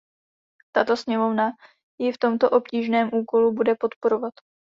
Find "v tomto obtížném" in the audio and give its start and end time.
2.11-3.09